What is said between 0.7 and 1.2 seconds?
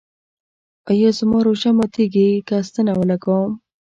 ایا